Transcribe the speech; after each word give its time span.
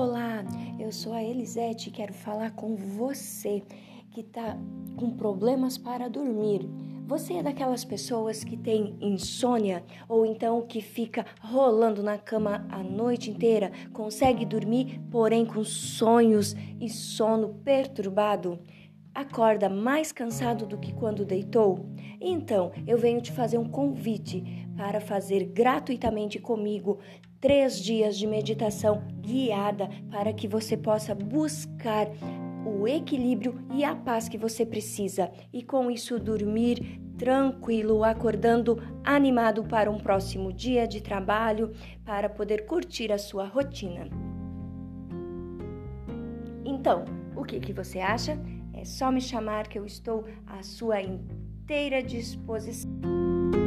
Olá, 0.00 0.42
eu 0.78 0.90
sou 0.90 1.12
a 1.12 1.22
Elisete 1.22 1.90
e 1.90 1.92
quero 1.92 2.14
falar 2.14 2.52
com 2.52 2.74
você 2.74 3.62
que 4.10 4.22
está 4.22 4.56
com 4.96 5.10
problemas 5.10 5.76
para 5.76 6.08
dormir. 6.08 6.66
Você 7.06 7.34
é 7.34 7.42
daquelas 7.42 7.84
pessoas 7.84 8.42
que 8.42 8.56
tem 8.56 8.96
insônia 8.98 9.84
ou 10.08 10.24
então 10.24 10.62
que 10.62 10.80
fica 10.80 11.26
rolando 11.42 12.02
na 12.02 12.16
cama 12.16 12.66
a 12.70 12.82
noite 12.82 13.30
inteira, 13.30 13.70
consegue 13.92 14.46
dormir, 14.46 14.98
porém 15.10 15.44
com 15.44 15.62
sonhos 15.62 16.56
e 16.80 16.88
sono 16.88 17.56
perturbado? 17.62 18.58
Acorda 19.14 19.68
mais 19.68 20.12
cansado 20.12 20.64
do 20.64 20.78
que 20.78 20.94
quando 20.94 21.26
deitou? 21.26 21.84
Então, 22.18 22.72
eu 22.86 22.96
venho 22.96 23.20
te 23.20 23.32
fazer 23.32 23.58
um 23.58 23.68
convite 23.68 24.59
para 24.80 24.98
fazer 24.98 25.44
gratuitamente 25.44 26.38
comigo 26.38 27.00
três 27.38 27.78
dias 27.78 28.16
de 28.16 28.26
meditação 28.26 29.02
guiada 29.20 29.90
para 30.10 30.32
que 30.32 30.48
você 30.48 30.74
possa 30.74 31.14
buscar 31.14 32.08
o 32.64 32.88
equilíbrio 32.88 33.60
e 33.74 33.84
a 33.84 33.94
paz 33.94 34.26
que 34.26 34.38
você 34.38 34.64
precisa 34.64 35.30
e 35.52 35.62
com 35.62 35.90
isso 35.90 36.18
dormir 36.18 36.98
tranquilo, 37.18 38.02
acordando 38.02 38.82
animado 39.04 39.64
para 39.64 39.90
um 39.90 39.98
próximo 39.98 40.50
dia 40.50 40.88
de 40.88 41.02
trabalho, 41.02 41.74
para 42.02 42.30
poder 42.30 42.64
curtir 42.64 43.12
a 43.12 43.18
sua 43.18 43.44
rotina. 43.44 44.08
Então, 46.64 47.04
o 47.36 47.44
que, 47.44 47.60
que 47.60 47.74
você 47.74 47.98
acha? 47.98 48.40
É 48.72 48.86
só 48.86 49.12
me 49.12 49.20
chamar 49.20 49.68
que 49.68 49.78
eu 49.78 49.84
estou 49.84 50.24
à 50.46 50.62
sua 50.62 51.02
inteira 51.02 52.02
disposição. 52.02 53.59